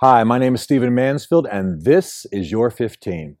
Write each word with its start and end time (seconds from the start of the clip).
Hi, 0.00 0.24
my 0.24 0.36
name 0.36 0.54
is 0.54 0.60
Stephen 0.60 0.94
Mansfield, 0.94 1.46
and 1.50 1.84
this 1.84 2.26
is 2.30 2.50
Your 2.50 2.70
15. 2.70 3.38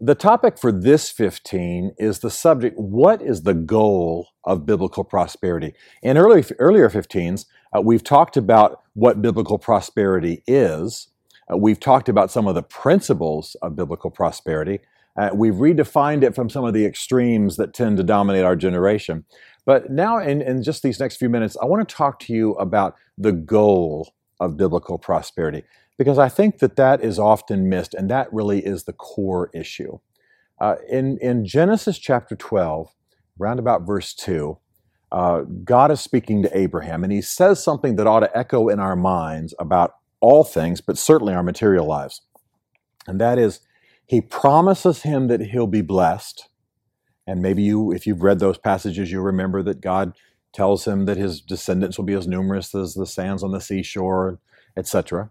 The 0.00 0.16
topic 0.16 0.58
for 0.58 0.72
this 0.72 1.12
15 1.12 1.94
is 1.96 2.18
the 2.18 2.28
subject 2.28 2.76
what 2.76 3.22
is 3.22 3.44
the 3.44 3.54
goal 3.54 4.30
of 4.42 4.66
biblical 4.66 5.04
prosperity? 5.04 5.74
In 6.02 6.18
early, 6.18 6.44
earlier 6.58 6.90
15s, 6.90 7.46
uh, 7.72 7.82
we've 7.82 8.02
talked 8.02 8.36
about 8.36 8.80
what 8.94 9.22
biblical 9.22 9.60
prosperity 9.60 10.42
is. 10.44 11.06
Uh, 11.48 11.56
we've 11.56 11.78
talked 11.78 12.08
about 12.08 12.32
some 12.32 12.48
of 12.48 12.56
the 12.56 12.64
principles 12.64 13.54
of 13.62 13.76
biblical 13.76 14.10
prosperity. 14.10 14.80
Uh, 15.16 15.30
we've 15.32 15.54
redefined 15.54 16.24
it 16.24 16.34
from 16.34 16.50
some 16.50 16.64
of 16.64 16.74
the 16.74 16.84
extremes 16.84 17.54
that 17.58 17.72
tend 17.72 17.96
to 17.98 18.02
dominate 18.02 18.44
our 18.44 18.56
generation. 18.56 19.24
But 19.64 19.88
now, 19.88 20.18
in, 20.18 20.42
in 20.42 20.64
just 20.64 20.82
these 20.82 20.98
next 20.98 21.18
few 21.18 21.28
minutes, 21.28 21.56
I 21.62 21.66
want 21.66 21.88
to 21.88 21.94
talk 21.94 22.18
to 22.22 22.32
you 22.32 22.54
about 22.54 22.96
the 23.16 23.30
goal 23.30 24.12
of 24.40 24.56
biblical 24.56 24.98
prosperity 24.98 25.62
because 25.98 26.18
I 26.18 26.28
think 26.28 26.58
that 26.58 26.76
that 26.76 27.02
is 27.02 27.18
often 27.18 27.68
missed, 27.68 27.94
and 27.94 28.10
that 28.10 28.32
really 28.32 28.64
is 28.64 28.84
the 28.84 28.92
core 28.92 29.50
issue. 29.54 29.98
Uh, 30.60 30.76
in, 30.90 31.18
in 31.18 31.44
Genesis 31.44 31.98
chapter 31.98 32.36
12, 32.36 32.94
round 33.38 33.58
about 33.58 33.86
verse 33.86 34.14
2, 34.14 34.58
uh, 35.12 35.42
God 35.64 35.90
is 35.90 36.00
speaking 36.00 36.42
to 36.42 36.58
Abraham, 36.58 37.02
and 37.02 37.12
he 37.12 37.22
says 37.22 37.62
something 37.62 37.96
that 37.96 38.06
ought 38.06 38.20
to 38.20 38.36
echo 38.36 38.68
in 38.68 38.78
our 38.78 38.96
minds 38.96 39.54
about 39.58 39.94
all 40.20 40.44
things, 40.44 40.80
but 40.80 40.98
certainly 40.98 41.34
our 41.34 41.42
material 41.42 41.86
lives. 41.86 42.22
And 43.06 43.20
that 43.20 43.38
is, 43.38 43.60
he 44.06 44.20
promises 44.20 45.02
him 45.02 45.28
that 45.28 45.40
he'll 45.40 45.66
be 45.66 45.82
blessed. 45.82 46.48
And 47.26 47.40
maybe 47.40 47.62
you, 47.62 47.92
if 47.92 48.06
you've 48.06 48.22
read 48.22 48.38
those 48.38 48.58
passages, 48.58 49.10
you 49.10 49.20
remember 49.20 49.62
that 49.62 49.80
God 49.80 50.12
tells 50.56 50.86
him 50.86 51.04
that 51.04 51.18
his 51.18 51.42
descendants 51.42 51.98
will 51.98 52.06
be 52.06 52.14
as 52.14 52.26
numerous 52.26 52.74
as 52.74 52.94
the 52.94 53.06
sands 53.06 53.42
on 53.42 53.52
the 53.52 53.60
seashore, 53.60 54.38
etc. 54.74 55.30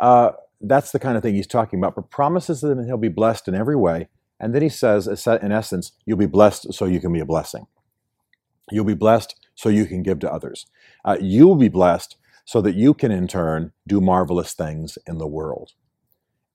Uh, 0.00 0.32
that's 0.60 0.90
the 0.90 0.98
kind 0.98 1.16
of 1.16 1.22
thing 1.22 1.36
he's 1.36 1.46
talking 1.46 1.78
about. 1.78 1.94
But 1.94 2.10
promises 2.10 2.62
that 2.62 2.84
he'll 2.84 2.96
be 2.96 3.08
blessed 3.08 3.46
in 3.46 3.54
every 3.54 3.76
way. 3.76 4.08
And 4.40 4.52
then 4.52 4.62
he 4.62 4.68
says, 4.68 5.06
in 5.06 5.52
essence, 5.52 5.92
you'll 6.04 6.18
be 6.18 6.26
blessed 6.26 6.74
so 6.74 6.84
you 6.84 7.00
can 7.00 7.12
be 7.12 7.20
a 7.20 7.24
blessing. 7.24 7.66
You'll 8.72 8.84
be 8.84 8.94
blessed 8.94 9.36
so 9.54 9.68
you 9.68 9.86
can 9.86 10.02
give 10.02 10.18
to 10.18 10.32
others. 10.32 10.66
Uh, 11.04 11.16
you'll 11.20 11.54
be 11.54 11.68
blessed 11.68 12.16
so 12.44 12.60
that 12.60 12.74
you 12.74 12.92
can, 12.92 13.12
in 13.12 13.28
turn, 13.28 13.72
do 13.86 14.00
marvelous 14.00 14.52
things 14.52 14.98
in 15.06 15.18
the 15.18 15.28
world. 15.28 15.74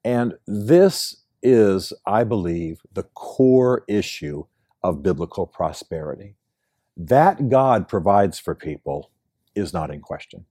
And 0.04 0.34
this 0.46 1.24
is, 1.42 1.94
I 2.06 2.26
believe, 2.26 2.82
the 2.92 3.04
core 3.04 3.84
issue 3.88 4.46
of 4.84 5.02
biblical 5.02 5.48
prosperity. 5.48 6.36
That 7.08 7.50
God 7.50 7.88
provides 7.88 8.38
for 8.38 8.54
people 8.54 9.10
is 9.56 9.74
not 9.74 9.90
in 9.90 10.02
question. 10.02 10.46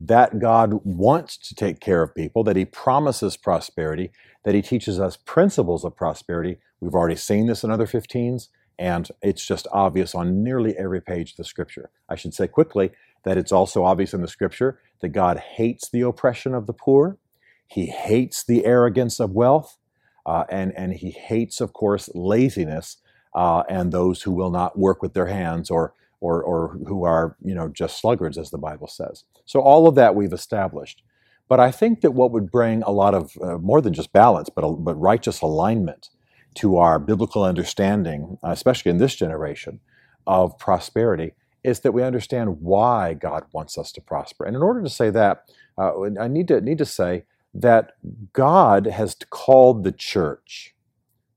That 0.00 0.38
God 0.38 0.80
wants 0.84 1.36
to 1.38 1.56
take 1.56 1.80
care 1.80 2.02
of 2.02 2.14
people, 2.14 2.44
that 2.44 2.54
He 2.56 2.64
promises 2.64 3.36
prosperity, 3.36 4.12
that 4.44 4.54
He 4.54 4.62
teaches 4.62 5.00
us 5.00 5.16
principles 5.16 5.84
of 5.84 5.96
prosperity. 5.96 6.58
We've 6.80 6.94
already 6.94 7.16
seen 7.16 7.46
this 7.46 7.64
in 7.64 7.72
other 7.72 7.86
15s, 7.86 8.48
and 8.78 9.08
it's 9.22 9.44
just 9.44 9.66
obvious 9.72 10.14
on 10.14 10.44
nearly 10.44 10.76
every 10.78 11.02
page 11.02 11.32
of 11.32 11.36
the 11.38 11.44
Scripture. 11.44 11.90
I 12.08 12.14
should 12.14 12.34
say 12.34 12.46
quickly 12.46 12.92
that 13.24 13.36
it's 13.36 13.52
also 13.52 13.82
obvious 13.82 14.14
in 14.14 14.22
the 14.22 14.28
Scripture 14.28 14.78
that 15.00 15.08
God 15.08 15.38
hates 15.38 15.90
the 15.90 16.02
oppression 16.02 16.54
of 16.54 16.68
the 16.68 16.72
poor, 16.72 17.18
He 17.66 17.86
hates 17.86 18.44
the 18.44 18.64
arrogance 18.64 19.18
of 19.18 19.32
wealth, 19.32 19.78
uh, 20.24 20.44
and, 20.48 20.72
and 20.76 20.92
He 20.94 21.10
hates, 21.10 21.60
of 21.60 21.72
course, 21.72 22.08
laziness 22.14 22.98
uh, 23.34 23.62
and 23.68 23.92
those 23.92 24.22
who 24.22 24.32
will 24.32 24.50
not 24.50 24.78
work 24.78 25.02
with 25.02 25.14
their 25.14 25.26
hands 25.26 25.70
or, 25.70 25.94
or, 26.20 26.42
or 26.42 26.78
who 26.86 27.04
are 27.04 27.36
you 27.42 27.54
know 27.54 27.68
just 27.68 28.00
sluggards, 28.00 28.38
as 28.38 28.50
the 28.50 28.58
Bible 28.58 28.88
says. 28.88 29.24
So 29.44 29.60
all 29.60 29.88
of 29.88 29.94
that 29.96 30.14
we've 30.14 30.32
established. 30.32 31.02
But 31.48 31.60
I 31.60 31.70
think 31.70 32.00
that 32.00 32.12
what 32.12 32.30
would 32.32 32.50
bring 32.50 32.82
a 32.84 32.90
lot 32.92 33.14
of 33.14 33.32
uh, 33.42 33.58
more 33.58 33.80
than 33.80 33.92
just 33.94 34.12
balance, 34.12 34.48
but 34.48 34.68
but 34.76 34.94
righteous 34.94 35.40
alignment 35.40 36.08
to 36.56 36.76
our 36.78 36.98
biblical 36.98 37.44
understanding, 37.44 38.38
especially 38.42 38.90
in 38.90 38.98
this 38.98 39.14
generation, 39.14 39.80
of 40.26 40.58
prosperity, 40.58 41.32
is 41.64 41.80
that 41.80 41.92
we 41.92 42.02
understand 42.02 42.60
why 42.60 43.14
God 43.14 43.44
wants 43.52 43.78
us 43.78 43.92
to 43.92 44.00
prosper. 44.00 44.44
And 44.44 44.56
in 44.56 44.62
order 44.62 44.82
to 44.82 44.90
say 44.90 45.10
that, 45.10 45.44
uh, 45.78 45.92
I 46.20 46.28
need 46.28 46.48
to 46.48 46.60
need 46.60 46.78
to 46.78 46.86
say 46.86 47.24
that 47.54 47.92
God 48.32 48.86
has 48.86 49.16
called 49.30 49.84
the 49.84 49.92
church, 49.92 50.74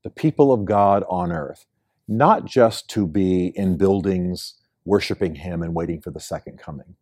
the 0.02 0.10
people 0.10 0.52
of 0.52 0.64
God 0.64 1.04
on 1.08 1.32
earth, 1.32 1.66
not 2.08 2.44
just 2.44 2.88
to 2.90 3.06
be 3.06 3.52
in 3.56 3.76
buildings 3.76 4.54
worshiping 4.84 5.36
Him 5.36 5.62
and 5.62 5.74
waiting 5.74 6.00
for 6.00 6.10
the 6.10 6.20
second 6.20 6.58
coming, 6.58 6.96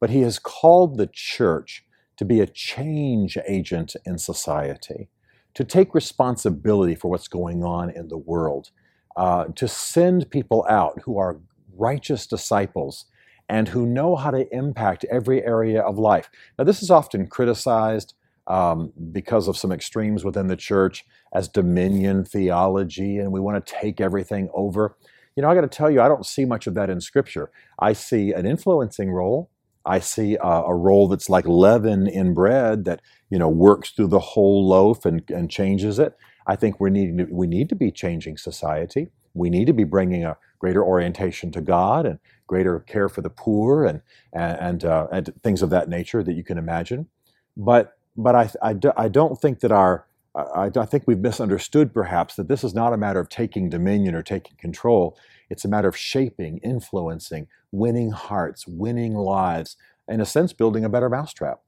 but 0.00 0.10
He 0.10 0.22
has 0.22 0.38
called 0.38 0.96
the 0.96 1.08
church 1.12 1.84
to 2.16 2.24
be 2.24 2.40
a 2.40 2.46
change 2.46 3.36
agent 3.46 3.94
in 4.04 4.18
society, 4.18 5.08
to 5.54 5.64
take 5.64 5.94
responsibility 5.94 6.94
for 6.94 7.10
what's 7.10 7.28
going 7.28 7.62
on 7.62 7.90
in 7.90 8.08
the 8.08 8.16
world, 8.16 8.70
uh, 9.16 9.44
to 9.54 9.68
send 9.68 10.30
people 10.30 10.64
out 10.68 11.00
who 11.04 11.18
are 11.18 11.40
righteous 11.76 12.26
disciples 12.26 13.06
and 13.48 13.68
who 13.68 13.86
know 13.86 14.16
how 14.16 14.30
to 14.30 14.52
impact 14.54 15.04
every 15.10 15.44
area 15.44 15.80
of 15.80 15.98
life. 15.98 16.30
Now, 16.58 16.64
this 16.64 16.82
is 16.82 16.90
often 16.90 17.26
criticized 17.26 18.14
um, 18.46 18.92
because 19.12 19.48
of 19.48 19.56
some 19.56 19.72
extremes 19.72 20.24
within 20.24 20.46
the 20.46 20.56
church 20.56 21.04
as 21.32 21.48
dominion 21.48 22.24
theology, 22.24 23.18
and 23.18 23.32
we 23.32 23.40
want 23.40 23.64
to 23.64 23.74
take 23.74 24.00
everything 24.00 24.48
over. 24.54 24.96
You 25.34 25.42
know, 25.42 25.50
I 25.50 25.54
got 25.54 25.62
to 25.62 25.68
tell 25.68 25.90
you, 25.90 26.00
I 26.00 26.08
don't 26.08 26.24
see 26.24 26.44
much 26.44 26.66
of 26.66 26.74
that 26.74 26.88
in 26.90 27.00
Scripture. 27.00 27.50
I 27.78 27.92
see 27.92 28.32
an 28.32 28.46
influencing 28.46 29.10
role. 29.10 29.50
I 29.84 30.00
see 30.00 30.36
a, 30.36 30.46
a 30.46 30.74
role 30.74 31.08
that's 31.08 31.28
like 31.30 31.46
leaven 31.46 32.06
in 32.08 32.34
bread 32.34 32.84
that 32.86 33.02
you 33.30 33.38
know 33.38 33.48
works 33.48 33.90
through 33.90 34.08
the 34.08 34.18
whole 34.18 34.66
loaf 34.66 35.04
and, 35.04 35.28
and 35.30 35.50
changes 35.50 35.98
it. 35.98 36.16
I 36.46 36.56
think 36.56 36.80
we 36.80 36.90
need 36.90 37.18
to, 37.18 37.24
we 37.30 37.46
need 37.46 37.68
to 37.68 37.74
be 37.76 37.90
changing 37.90 38.36
society. 38.36 39.08
We 39.34 39.50
need 39.50 39.66
to 39.66 39.72
be 39.72 39.84
bringing 39.84 40.24
a 40.24 40.36
greater 40.58 40.82
orientation 40.84 41.52
to 41.52 41.60
God 41.60 42.06
and 42.06 42.18
greater 42.46 42.80
care 42.80 43.08
for 43.08 43.20
the 43.22 43.30
poor 43.30 43.84
and 43.84 44.02
and 44.32 44.58
and, 44.58 44.84
uh, 44.84 45.06
and 45.12 45.32
things 45.42 45.62
of 45.62 45.70
that 45.70 45.88
nature 45.88 46.22
that 46.22 46.34
you 46.34 46.44
can 46.44 46.58
imagine. 46.58 47.08
But 47.56 47.95
but 48.16 48.34
I, 48.34 48.50
I, 48.62 48.76
I 48.96 49.08
don't 49.08 49.40
think 49.40 49.60
that 49.60 49.72
our, 49.72 50.06
I, 50.34 50.70
I 50.74 50.86
think 50.86 51.04
we've 51.06 51.18
misunderstood 51.18 51.94
perhaps 51.94 52.36
that 52.36 52.48
this 52.48 52.64
is 52.64 52.74
not 52.74 52.92
a 52.92 52.96
matter 52.96 53.20
of 53.20 53.28
taking 53.28 53.68
dominion 53.70 54.14
or 54.14 54.22
taking 54.22 54.56
control. 54.56 55.18
It's 55.50 55.64
a 55.64 55.68
matter 55.68 55.88
of 55.88 55.96
shaping, 55.96 56.58
influencing, 56.58 57.48
winning 57.72 58.10
hearts, 58.10 58.66
winning 58.66 59.14
lives, 59.14 59.76
in 60.08 60.20
a 60.20 60.26
sense, 60.26 60.52
building 60.52 60.84
a 60.84 60.88
better 60.88 61.08
mousetrap. 61.08 61.60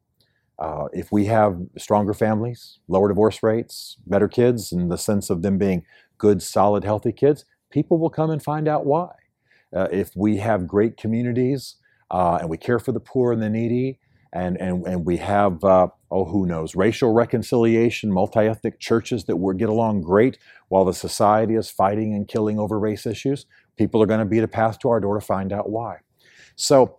Uh, 0.59 0.89
if 0.93 1.13
we 1.13 1.27
have 1.27 1.57
stronger 1.77 2.13
families, 2.13 2.81
lower 2.89 3.09
divorce 3.09 3.43
rates, 3.43 3.97
better 4.07 4.27
kids, 4.27 4.73
in 4.73 4.89
the 4.89 4.99
sense 4.99 5.31
of 5.31 5.43
them 5.43 5.57
being 5.57 5.85
good, 6.19 6.43
solid, 6.43 6.83
healthy 6.83 7.13
kids, 7.13 7.45
people 7.71 7.99
will 7.99 8.11
come 8.11 8.31
and 8.31 8.43
find 8.43 8.67
out 8.67 8.85
why. 8.85 9.11
Uh, 9.75 9.87
if 9.93 10.11
we 10.17 10.39
have 10.39 10.67
great 10.67 10.97
communities 10.97 11.77
uh, 12.11 12.39
and 12.41 12.49
we 12.49 12.57
care 12.57 12.79
for 12.79 12.91
the 12.93 13.01
poor 13.01 13.33
and 13.33 13.43
the 13.43 13.51
needy, 13.51 14.01
and 14.33 14.57
and 14.61 14.87
and 14.87 15.07
we 15.07 15.19
have 15.19 15.65
uh, 15.65 15.89
oh 16.11 16.25
who 16.27 16.47
knows 16.47 16.75
racial 16.75 17.13
reconciliation, 17.13 18.13
multi-ethnic 18.13 18.79
churches 18.81 19.25
that 19.25 19.37
get 19.57 19.69
along 19.69 20.03
great 20.03 20.39
while 20.69 20.85
the 20.85 20.95
society 20.95 21.55
is 21.55 21.71
fighting 21.71 22.15
and 22.15 22.29
killing 22.29 22.59
over 22.59 22.79
race 22.79 23.07
issues. 23.07 23.47
People 23.77 24.03
are 24.03 24.07
going 24.07 24.21
to 24.21 24.27
beat 24.27 24.43
a 24.43 24.49
path 24.49 24.79
to 24.81 24.89
our 24.89 25.01
door 25.01 25.15
to 25.15 25.25
find 25.25 25.53
out 25.53 25.71
why. 25.71 25.99
So 26.57 26.99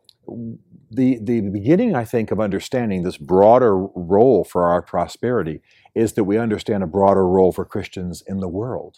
the 0.91 1.19
the 1.21 1.41
beginning, 1.41 1.95
I 1.95 2.05
think, 2.05 2.31
of 2.31 2.39
understanding 2.39 3.03
this 3.03 3.17
broader 3.17 3.77
role 3.77 4.43
for 4.43 4.67
our 4.67 4.81
prosperity 4.81 5.61
is 5.95 6.13
that 6.13 6.23
we 6.23 6.37
understand 6.37 6.83
a 6.83 6.87
broader 6.87 7.27
role 7.27 7.51
for 7.51 7.65
Christians 7.65 8.23
in 8.27 8.39
the 8.39 8.47
world. 8.47 8.97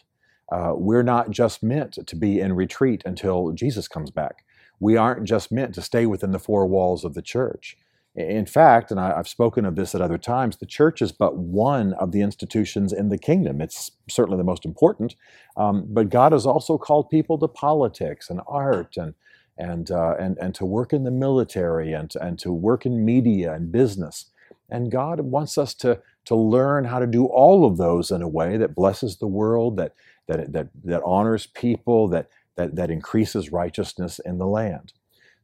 Uh, 0.52 0.74
we're 0.76 1.04
not 1.04 1.32
just 1.32 1.64
meant 1.64 1.98
to 2.06 2.16
be 2.16 2.40
in 2.40 2.54
retreat 2.54 3.02
until 3.06 3.52
Jesus 3.54 3.88
comes 3.88 4.12
back. 4.12 4.44
We 4.80 4.98
aren't 4.98 5.26
just 5.26 5.52
meant 5.52 5.74
to 5.76 5.82
stay 5.82 6.06
within 6.06 6.32
the 6.32 6.40
four 6.40 6.66
walls 6.66 7.06
of 7.06 7.14
the 7.14 7.22
church. 7.22 7.78
In 8.16 8.46
fact, 8.46 8.92
and 8.92 9.00
I, 9.00 9.16
have 9.16 9.28
spoken 9.28 9.66
of 9.66 9.76
this 9.76 9.96
at 9.96 10.02
other 10.02 10.18
times, 10.18 10.58
the 10.58 10.66
church 10.66 11.02
is 11.02 11.14
but 11.14 11.38
one 11.38 11.94
of 11.94 12.12
the 12.12 12.22
institutions 12.22 12.92
in 12.92 13.08
the 13.08 13.18
kingdom. 13.18 13.62
It's 13.62 13.92
certainly 14.10 14.38
the 14.38 14.44
most 14.44 14.66
important, 14.66 15.16
um, 15.56 15.86
but 15.88 16.10
God 16.10 16.34
has 16.34 16.46
also 16.46 16.78
called 16.78 17.10
people 17.10 17.38
to 17.38 17.48
politics 17.48 18.30
and 18.30 18.42
art 18.48 18.98
and 18.98 19.14
and 19.58 19.92
uh, 19.92 20.16
and 20.20 20.38
and 20.40 20.54
to 20.56 20.66
work 20.66 20.92
in 20.92 21.06
the 21.06 21.12
military 21.12 21.94
and 21.94 22.14
and 22.20 22.38
to 22.40 22.52
work 22.52 22.86
in 22.86 23.06
media 23.06 23.54
and 23.54 23.72
business. 23.72 24.26
And 24.70 24.92
God 24.92 25.22
wants 25.22 25.58
us 25.58 25.74
to 25.76 26.02
to 26.26 26.36
learn 26.36 26.86
how 26.86 27.00
to 27.00 27.08
do 27.08 27.26
all 27.28 27.66
of 27.66 27.78
those 27.78 28.12
in 28.12 28.22
a 28.22 28.28
way 28.28 28.58
that 28.58 28.76
blesses 28.76 29.18
the 29.18 29.28
world, 29.28 29.78
that 29.78 29.94
that 30.28 30.52
that 30.52 30.68
that 30.84 31.02
honors 31.06 31.48
people, 31.48 32.10
that 32.10 32.28
that 32.58 32.76
that 32.76 32.92
increases 32.92 33.54
righteousness 33.54 34.20
in 34.20 34.38
the 34.38 34.48
land. 34.48 34.92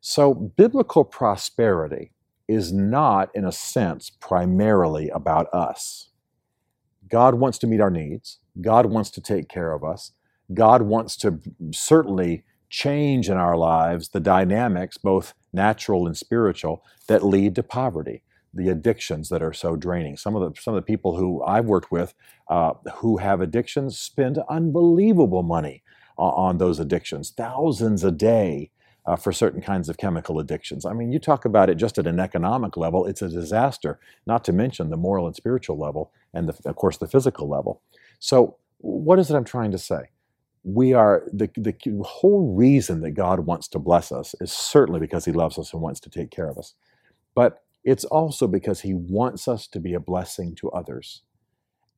So 0.01 0.33
biblical 0.33 1.05
prosperity 1.05 2.11
is 2.47 2.73
not, 2.73 3.29
in 3.35 3.45
a 3.45 3.51
sense, 3.53 4.09
primarily 4.09 5.09
about 5.09 5.47
us. 5.53 6.09
God 7.09 7.35
wants 7.35 7.57
to 7.59 7.67
meet 7.67 7.81
our 7.81 7.91
needs. 7.91 8.39
God 8.61 8.88
wants 8.88 9.11
to 9.11 9.21
take 9.21 9.49
care 9.49 9.73
of 9.73 9.83
us. 9.83 10.13
God 10.53 10.83
wants 10.83 11.17
to 11.17 11.39
certainly 11.73 12.44
change 12.69 13.29
in 13.29 13.38
our 13.38 13.57
lives 13.57 14.09
the 14.09 14.21
dynamics, 14.21 14.97
both 14.97 15.33
natural 15.53 16.07
and 16.07 16.17
spiritual, 16.17 16.83
that 17.07 17.25
lead 17.25 17.55
to 17.55 17.63
poverty. 17.63 18.23
the 18.53 18.69
addictions 18.69 19.29
that 19.29 19.43
are 19.43 19.53
so 19.53 19.77
draining. 19.77 20.17
Some 20.17 20.35
of 20.35 20.41
the 20.43 20.61
some 20.61 20.75
of 20.75 20.79
the 20.79 20.85
people 20.93 21.17
who 21.17 21.43
I've 21.43 21.67
worked 21.67 21.91
with 21.91 22.15
uh, 22.50 22.73
who 22.97 23.17
have 23.17 23.41
addictions 23.41 24.00
spend 24.00 24.39
unbelievable 24.50 25.43
money 25.43 25.83
on, 26.17 26.33
on 26.33 26.59
those 26.59 26.79
addictions, 26.79 27.31
thousands 27.31 28.03
a 28.03 28.11
day. 28.11 28.71
Uh, 29.07 29.15
for 29.15 29.31
certain 29.31 29.62
kinds 29.62 29.89
of 29.89 29.98
chemical 29.98 30.38
addictions. 30.38 30.86
I 30.86 30.94
mean, 30.94 31.13
you 31.13 31.19
talk 31.19 31.45
about 31.45 31.69
it 31.69 31.75
just 31.75 31.98
at 31.98 32.07
an 32.07 32.19
economic 32.19 32.77
level, 32.77 33.06
it's 33.06 33.21
a 33.21 33.30
disaster, 33.30 34.00
not 34.25 34.44
to 34.45 34.54
mention 34.54 34.89
the 34.89 34.98
moral 34.98 35.27
and 35.27 35.36
spiritual 35.36 35.80
level, 35.80 36.12
and 36.33 36.50
the, 36.50 36.69
of 36.69 36.75
course, 36.75 36.98
the 36.98 37.07
physical 37.07 37.50
level. 37.50 37.81
So, 38.19 38.57
what 38.80 39.18
is 39.18 39.31
it 39.31 39.36
I'm 39.36 39.45
trying 39.45 39.71
to 39.71 39.77
say? 39.77 40.09
we 40.68 40.94
are 40.94 41.24
the, 41.31 41.50
the 41.56 41.75
whole 42.04 42.54
reason 42.54 43.01
that 43.01 43.12
God 43.12 43.42
wants 43.42 43.69
to 43.69 43.80
bless 43.80 44.12
us 44.12 44.36
is 44.42 44.51
certainly 44.51 45.00
because 45.00 45.24
he 45.24 45.31
loves 45.31 45.57
us 45.57 45.71
and 45.71 45.81
wants 45.81 46.01
to 46.01 46.10
take 46.10 46.30
care 46.30 46.50
of 46.50 46.57
us. 46.57 46.74
But 47.33 47.63
it's 47.86 48.03
also 48.03 48.48
because 48.48 48.81
he 48.81 48.94
wants 48.94 49.48
us 49.48 49.68
to 49.68 49.80
be 49.80 49.94
a 49.94 50.00
blessing 50.01 50.56
to 50.56 50.69
others. 50.71 51.24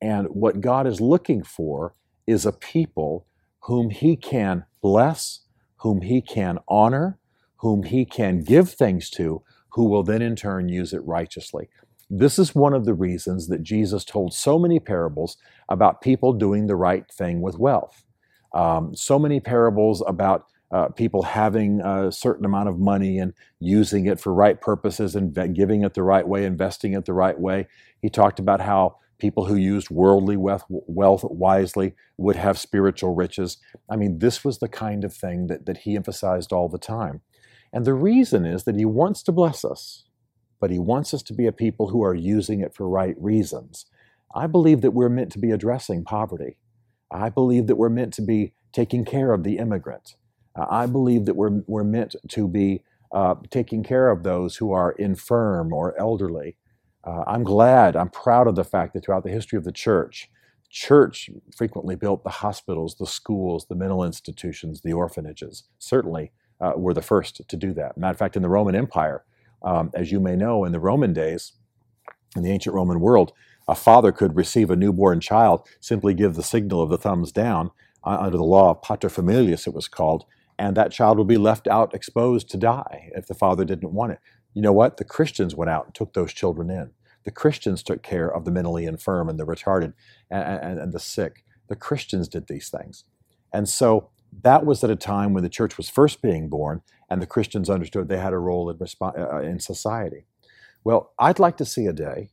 And 0.00 0.28
what 0.28 0.60
God 0.60 0.86
is 0.86 1.00
looking 1.00 1.42
for 1.42 1.94
is 2.28 2.46
a 2.46 2.52
people 2.52 3.26
whom 3.62 3.90
he 3.90 4.14
can 4.16 4.64
bless, 4.82 5.40
whom 5.80 6.02
he 6.02 6.20
can 6.20 6.58
honor, 6.68 7.18
whom 7.58 7.84
he 7.84 8.04
can 8.04 8.42
give 8.42 8.70
things 8.70 9.10
to, 9.10 9.42
who 9.70 9.84
will 9.84 10.02
then 10.02 10.22
in 10.22 10.36
turn 10.36 10.68
use 10.68 10.92
it 10.92 11.04
righteously. 11.04 11.68
This 12.08 12.38
is 12.38 12.54
one 12.54 12.74
of 12.74 12.84
the 12.84 12.94
reasons 12.94 13.48
that 13.48 13.62
Jesus 13.62 14.04
told 14.04 14.34
so 14.34 14.58
many 14.58 14.80
parables 14.80 15.36
about 15.68 16.00
people 16.00 16.32
doing 16.32 16.66
the 16.66 16.76
right 16.76 17.08
thing 17.10 17.40
with 17.40 17.58
wealth. 17.58 18.04
Um, 18.52 18.94
so 18.96 19.18
many 19.18 19.38
parables 19.40 20.02
about 20.06 20.46
uh, 20.72 20.88
people 20.88 21.22
having 21.22 21.80
a 21.80 22.10
certain 22.10 22.44
amount 22.44 22.68
of 22.68 22.78
money 22.78 23.18
and 23.18 23.32
using 23.60 24.06
it 24.06 24.20
for 24.20 24.34
right 24.34 24.60
purposes 24.60 25.14
and 25.14 25.34
giving 25.54 25.82
it 25.82 25.94
the 25.94 26.02
right 26.02 26.26
way, 26.26 26.44
investing 26.44 26.94
it 26.94 27.04
the 27.04 27.12
right 27.12 27.38
way. 27.38 27.66
He 28.02 28.08
talked 28.08 28.38
about 28.38 28.60
how 28.60 28.96
people 29.20 29.44
who 29.44 29.56
used 29.56 29.90
worldly 29.90 30.36
wealth, 30.36 30.64
wealth 30.68 31.24
wisely 31.24 31.94
would 32.16 32.36
have 32.36 32.58
spiritual 32.58 33.14
riches. 33.14 33.58
I 33.88 33.96
mean, 33.96 34.18
this 34.18 34.44
was 34.44 34.58
the 34.58 34.68
kind 34.68 35.04
of 35.04 35.14
thing 35.14 35.46
that, 35.46 35.66
that 35.66 35.78
he 35.78 35.96
emphasized 35.96 36.52
all 36.52 36.68
the 36.68 36.78
time. 36.78 37.20
And 37.72 37.84
the 37.84 37.94
reason 37.94 38.44
is 38.44 38.64
that 38.64 38.76
he 38.76 38.84
wants 38.84 39.22
to 39.24 39.32
bless 39.32 39.64
us, 39.64 40.04
but 40.60 40.70
he 40.70 40.78
wants 40.78 41.14
us 41.14 41.22
to 41.24 41.34
be 41.34 41.46
a 41.46 41.52
people 41.52 41.88
who 41.88 42.02
are 42.02 42.14
using 42.14 42.60
it 42.60 42.74
for 42.74 42.88
right 42.88 43.14
reasons. 43.18 43.86
I 44.34 44.46
believe 44.46 44.80
that 44.80 44.92
we're 44.92 45.08
meant 45.08 45.32
to 45.32 45.38
be 45.38 45.50
addressing 45.50 46.04
poverty. 46.04 46.56
I 47.10 47.28
believe 47.28 47.66
that 47.66 47.76
we're 47.76 47.88
meant 47.88 48.14
to 48.14 48.22
be 48.22 48.52
taking 48.72 49.04
care 49.04 49.32
of 49.32 49.42
the 49.42 49.58
immigrant. 49.58 50.16
Uh, 50.56 50.66
I 50.70 50.86
believe 50.86 51.26
that 51.26 51.36
we're, 51.36 51.62
we're 51.66 51.84
meant 51.84 52.14
to 52.28 52.48
be 52.48 52.82
uh, 53.12 53.34
taking 53.50 53.82
care 53.82 54.08
of 54.10 54.22
those 54.22 54.56
who 54.56 54.72
are 54.72 54.92
infirm 54.92 55.72
or 55.72 55.98
elderly. 55.98 56.56
Uh, 57.04 57.24
I'm 57.26 57.44
glad, 57.44 57.96
I'm 57.96 58.10
proud 58.10 58.46
of 58.46 58.56
the 58.56 58.64
fact 58.64 58.92
that 58.94 59.04
throughout 59.04 59.24
the 59.24 59.30
history 59.30 59.56
of 59.56 59.64
the 59.64 59.72
church, 59.72 60.30
church 60.68 61.30
frequently 61.56 61.96
built 61.96 62.22
the 62.24 62.30
hospitals, 62.30 62.96
the 62.96 63.06
schools, 63.06 63.66
the 63.66 63.74
mental 63.74 64.04
institutions, 64.04 64.82
the 64.82 64.92
orphanages. 64.92 65.64
Certainly 65.78 66.32
uh, 66.60 66.72
were 66.76 66.94
the 66.94 67.02
first 67.02 67.42
to 67.48 67.56
do 67.56 67.72
that. 67.74 67.96
Matter 67.96 68.12
of 68.12 68.18
fact, 68.18 68.36
in 68.36 68.42
the 68.42 68.48
Roman 68.48 68.76
Empire, 68.76 69.24
um, 69.62 69.90
as 69.94 70.12
you 70.12 70.20
may 70.20 70.36
know, 70.36 70.64
in 70.64 70.72
the 70.72 70.80
Roman 70.80 71.12
days, 71.12 71.52
in 72.36 72.42
the 72.42 72.50
ancient 72.50 72.74
Roman 72.74 73.00
world, 73.00 73.32
a 73.66 73.74
father 73.74 74.12
could 74.12 74.36
receive 74.36 74.70
a 74.70 74.76
newborn 74.76 75.20
child, 75.20 75.66
simply 75.80 76.14
give 76.14 76.34
the 76.34 76.42
signal 76.42 76.82
of 76.82 76.90
the 76.90 76.98
thumbs 76.98 77.32
down 77.32 77.70
uh, 78.04 78.18
under 78.20 78.36
the 78.36 78.44
law 78.44 78.70
of 78.70 78.82
paterfamilias, 78.82 79.66
it 79.66 79.74
was 79.74 79.88
called, 79.88 80.24
and 80.58 80.76
that 80.76 80.92
child 80.92 81.18
would 81.18 81.28
be 81.28 81.36
left 81.36 81.66
out 81.68 81.94
exposed 81.94 82.50
to 82.50 82.56
die 82.56 83.10
if 83.14 83.26
the 83.26 83.34
father 83.34 83.64
didn't 83.64 83.92
want 83.92 84.12
it. 84.12 84.18
You 84.54 84.62
know 84.62 84.72
what? 84.72 84.96
The 84.96 85.04
Christians 85.04 85.54
went 85.54 85.70
out 85.70 85.86
and 85.86 85.94
took 85.94 86.12
those 86.12 86.32
children 86.32 86.70
in. 86.70 86.90
The 87.24 87.30
Christians 87.30 87.82
took 87.82 88.02
care 88.02 88.28
of 88.28 88.44
the 88.44 88.50
mentally 88.50 88.86
infirm 88.86 89.28
and 89.28 89.38
the 89.38 89.46
retarded 89.46 89.92
and, 90.30 90.60
and, 90.62 90.78
and 90.80 90.92
the 90.92 91.00
sick. 91.00 91.44
The 91.68 91.76
Christians 91.76 92.28
did 92.28 92.48
these 92.48 92.68
things. 92.68 93.04
And 93.52 93.68
so 93.68 94.10
that 94.42 94.64
was 94.64 94.82
at 94.82 94.90
a 94.90 94.96
time 94.96 95.32
when 95.32 95.42
the 95.42 95.48
church 95.48 95.76
was 95.76 95.88
first 95.90 96.22
being 96.22 96.48
born 96.48 96.82
and 97.08 97.20
the 97.20 97.26
Christians 97.26 97.68
understood 97.68 98.08
they 98.08 98.18
had 98.18 98.32
a 98.32 98.38
role 98.38 98.70
in, 98.70 98.78
resp- 98.78 99.18
uh, 99.18 99.42
in 99.42 99.58
society. 99.60 100.26
Well, 100.84 101.12
I'd 101.18 101.38
like 101.38 101.56
to 101.58 101.64
see 101.64 101.86
a 101.86 101.92
day 101.92 102.30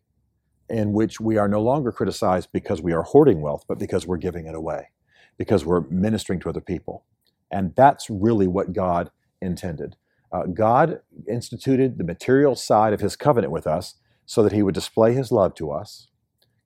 in 0.70 0.94
which 0.94 1.20
we 1.20 1.38
are 1.38 1.48
no 1.48 1.62
longer 1.62 1.92
criticized 1.92 2.50
because 2.52 2.82
we 2.82 2.94
are 2.94 3.04
hoarding 3.04 3.42
wealth, 3.42 3.66
but 3.68 3.80
because 3.80 4.06
we're 4.06 4.18
giving 4.18 4.46
it 4.48 4.56
away, 4.56 4.90
because 5.38 5.66
we're 5.66 5.82
ministering 5.90 6.40
to 6.42 6.50
other 6.50 6.62
people. 6.62 7.06
And 7.52 7.74
that's 7.76 8.10
really 8.10 8.48
what 8.48 8.74
God 8.74 9.10
intended. 9.42 9.96
Uh, 10.38 10.46
God 10.48 11.00
instituted 11.28 11.98
the 11.98 12.04
material 12.04 12.56
side 12.56 12.94
of 12.94 13.00
his 13.00 13.16
covenant 13.16 13.52
with 13.52 13.66
us 13.66 13.96
so 14.26 14.44
that 14.44 14.52
he 14.52 14.62
would 14.62 14.76
display 14.76 15.14
his 15.14 15.32
love 15.32 15.56
to 15.56 15.72
us, 15.72 16.10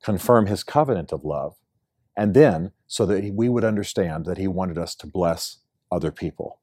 confirm 0.03 0.47
his 0.47 0.63
covenant 0.63 1.11
of 1.11 1.23
love, 1.23 1.55
and 2.17 2.33
then 2.33 2.71
so 2.87 3.05
that 3.05 3.33
we 3.33 3.47
would 3.47 3.63
understand 3.63 4.25
that 4.25 4.37
he 4.37 4.47
wanted 4.47 4.77
us 4.77 4.95
to 4.95 5.07
bless 5.07 5.59
other 5.91 6.11
people. 6.11 6.59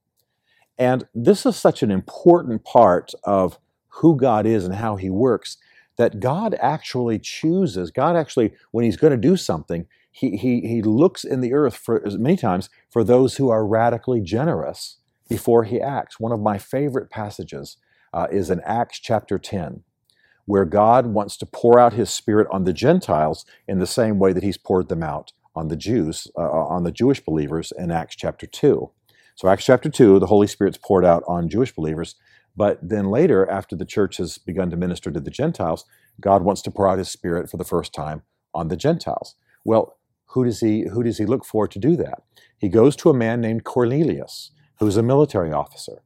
And 0.76 1.06
this 1.14 1.46
is 1.46 1.56
such 1.56 1.82
an 1.82 1.90
important 1.90 2.64
part 2.64 3.12
of 3.24 3.58
who 3.88 4.16
God 4.16 4.46
is 4.46 4.64
and 4.64 4.74
how 4.74 4.96
he 4.96 5.10
works 5.10 5.56
that 5.96 6.20
God 6.20 6.56
actually 6.60 7.18
chooses, 7.18 7.90
God 7.90 8.16
actually, 8.16 8.52
when 8.70 8.84
He's 8.84 8.96
going 8.96 9.10
to 9.10 9.16
do 9.16 9.36
something, 9.36 9.86
he, 10.10 10.36
he, 10.36 10.60
he 10.60 10.80
looks 10.80 11.24
in 11.24 11.40
the 11.40 11.52
earth 11.52 11.76
for 11.76 12.02
many 12.18 12.36
times 12.36 12.70
for 12.88 13.04
those 13.04 13.36
who 13.36 13.50
are 13.50 13.66
radically 13.66 14.20
generous 14.20 14.98
before 15.28 15.64
He 15.64 15.80
acts. 15.80 16.18
One 16.18 16.32
of 16.32 16.40
my 16.40 16.58
favorite 16.58 17.10
passages 17.10 17.76
uh, 18.12 18.26
is 18.30 18.50
in 18.50 18.60
Acts 18.64 18.98
chapter 18.98 19.38
10, 19.38 19.82
where 20.46 20.64
God 20.64 21.06
wants 21.06 21.36
to 21.38 21.46
pour 21.46 21.78
out 21.78 21.92
His 21.92 22.10
Spirit 22.10 22.48
on 22.50 22.64
the 22.64 22.72
Gentiles 22.72 23.44
in 23.66 23.78
the 23.78 23.86
same 23.86 24.18
way 24.18 24.32
that 24.32 24.42
He's 24.42 24.58
poured 24.58 24.88
them 24.88 25.02
out 25.02 25.32
on 25.54 25.68
the 25.68 25.76
Jews, 25.76 26.28
uh, 26.36 26.42
uh 26.42 26.66
on 26.66 26.84
the 26.84 26.92
Jewish 26.92 27.24
believers 27.24 27.72
in 27.76 27.90
Acts 27.90 28.16
chapter 28.16 28.46
2. 28.46 28.90
So, 29.34 29.48
Acts 29.48 29.64
chapter 29.64 29.88
2, 29.88 30.18
the 30.18 30.26
Holy 30.26 30.46
Spirit's 30.46 30.78
poured 30.78 31.04
out 31.04 31.22
on 31.28 31.48
Jewish 31.48 31.72
believers. 31.72 32.16
But 32.56 32.80
then 32.82 33.04
later, 33.04 33.48
after 33.48 33.76
the 33.76 33.84
church 33.84 34.16
has 34.16 34.36
begun 34.36 34.68
to 34.70 34.76
minister 34.76 35.12
to 35.12 35.20
the 35.20 35.30
Gentiles, 35.30 35.84
God 36.20 36.42
wants 36.42 36.60
to 36.62 36.72
pour 36.72 36.88
out 36.88 36.98
his 36.98 37.08
spirit 37.08 37.48
for 37.48 37.56
the 37.56 37.64
first 37.64 37.92
time 37.92 38.22
on 38.52 38.66
the 38.66 38.76
Gentiles. 38.76 39.36
Well, 39.64 39.96
who 40.30 40.44
does 40.44 40.58
he 40.58 40.88
who 40.88 41.04
does 41.04 41.18
he 41.18 41.24
look 41.24 41.44
for 41.44 41.68
to 41.68 41.78
do 41.78 41.96
that? 41.96 42.22
He 42.58 42.68
goes 42.68 42.96
to 42.96 43.10
a 43.10 43.14
man 43.14 43.40
named 43.40 43.62
Cornelius, 43.62 44.50
who's 44.78 44.96
a 44.96 45.02
military 45.02 45.52
officer, 45.52 46.02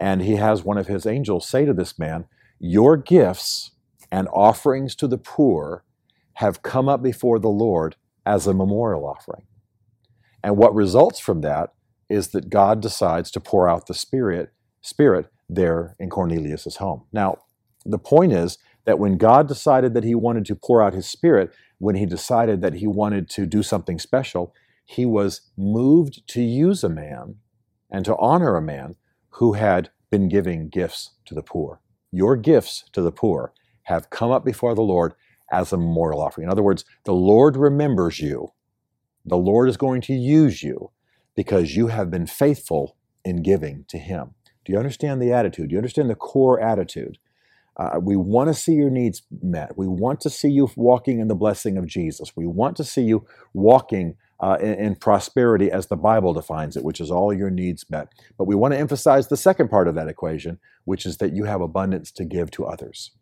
and 0.00 0.22
he 0.22 0.36
has 0.36 0.64
one 0.64 0.78
of 0.78 0.86
his 0.86 1.06
angels 1.06 1.48
say 1.48 1.64
to 1.64 1.72
this 1.72 1.98
man, 1.98 2.26
"Your 2.58 2.96
gifts 2.96 3.72
and 4.10 4.28
offerings 4.32 4.94
to 4.96 5.06
the 5.06 5.18
poor 5.18 5.84
have 6.34 6.62
come 6.62 6.88
up 6.88 7.02
before 7.02 7.38
the 7.38 7.48
Lord 7.48 7.96
as 8.26 8.46
a 8.46 8.54
memorial 8.54 9.06
offering." 9.06 9.46
And 10.42 10.56
what 10.56 10.74
results 10.74 11.18
from 11.18 11.40
that 11.42 11.72
is 12.08 12.28
that 12.28 12.50
God 12.50 12.80
decides 12.80 13.30
to 13.30 13.40
pour 13.40 13.68
out 13.68 13.86
the 13.86 13.94
Spirit, 13.94 14.50
Spirit 14.82 15.26
there 15.48 15.96
in 15.98 16.10
Cornelius' 16.10 16.76
home. 16.76 17.04
Now, 17.12 17.38
the 17.84 17.98
point 17.98 18.32
is 18.32 18.58
that 18.84 18.98
when 18.98 19.16
God 19.16 19.48
decided 19.48 19.94
that 19.94 20.04
he 20.04 20.14
wanted 20.14 20.44
to 20.46 20.54
pour 20.54 20.82
out 20.82 20.92
his 20.92 21.06
spirit, 21.06 21.50
when 21.78 21.94
he 21.96 22.06
decided 22.06 22.60
that 22.60 22.74
he 22.74 22.86
wanted 22.86 23.30
to 23.30 23.46
do 23.46 23.62
something 23.62 23.98
special, 23.98 24.52
he 24.84 25.06
was 25.06 25.40
moved 25.56 26.26
to 26.28 26.42
use 26.42 26.84
a 26.84 26.88
man 26.88 27.36
and 27.90 28.04
to 28.04 28.16
honor 28.16 28.56
a 28.56 28.62
man 28.62 28.96
who 29.30 29.54
had 29.54 29.90
been 30.10 30.28
giving 30.28 30.68
gifts 30.68 31.12
to 31.26 31.34
the 31.34 31.42
poor. 31.42 31.80
Your 32.10 32.36
gifts 32.36 32.84
to 32.92 33.02
the 33.02 33.12
poor 33.12 33.52
have 33.84 34.10
come 34.10 34.30
up 34.30 34.44
before 34.44 34.74
the 34.74 34.82
Lord 34.82 35.14
as 35.50 35.72
a 35.72 35.76
memorial 35.76 36.20
offering. 36.20 36.46
In 36.46 36.50
other 36.50 36.62
words, 36.62 36.84
the 37.04 37.12
Lord 37.12 37.56
remembers 37.56 38.20
you. 38.20 38.52
The 39.24 39.36
Lord 39.36 39.68
is 39.68 39.76
going 39.76 40.00
to 40.02 40.14
use 40.14 40.62
you 40.62 40.90
because 41.34 41.76
you 41.76 41.88
have 41.88 42.10
been 42.10 42.26
faithful 42.26 42.96
in 43.24 43.42
giving 43.42 43.84
to 43.88 43.98
him. 43.98 44.34
Do 44.64 44.72
you 44.72 44.78
understand 44.78 45.20
the 45.20 45.32
attitude? 45.32 45.68
Do 45.68 45.72
you 45.72 45.78
understand 45.78 46.10
the 46.10 46.14
core 46.14 46.60
attitude? 46.60 47.18
Uh, 47.76 47.98
we 48.00 48.16
want 48.16 48.48
to 48.48 48.54
see 48.54 48.72
your 48.72 48.90
needs 48.90 49.22
met. 49.42 49.76
We 49.76 49.88
want 49.88 50.20
to 50.20 50.30
see 50.30 50.48
you 50.48 50.70
walking 50.76 51.18
in 51.18 51.28
the 51.28 51.34
blessing 51.34 51.76
of 51.76 51.86
Jesus. 51.86 52.36
We 52.36 52.46
want 52.46 52.76
to 52.76 52.84
see 52.84 53.02
you 53.02 53.26
walking 53.52 54.16
uh, 54.40 54.58
in, 54.60 54.96
prosperity 54.96 55.70
as 55.70 55.86
the 55.86 55.96
Bible 55.96 56.34
defines 56.34 56.76
it, 56.76 56.84
which 56.84 57.00
is 57.00 57.10
all 57.10 57.32
your 57.32 57.50
needs 57.50 57.88
met. 57.88 58.08
But 58.36 58.46
we 58.46 58.54
want 58.54 58.74
to 58.74 58.78
emphasize 58.78 59.28
the 59.28 59.36
second 59.36 59.68
part 59.68 59.88
of 59.88 59.94
that 59.94 60.08
equation, 60.08 60.58
which 60.84 61.06
is 61.06 61.18
that 61.18 61.32
you 61.32 61.44
have 61.44 61.60
abundance 61.60 62.10
to 62.12 62.24
give 62.24 62.50
to 62.52 62.66
others. 62.66 63.12